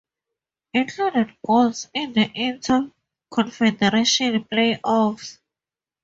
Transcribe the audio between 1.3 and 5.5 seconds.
goals in the Inter-confederation play-offs.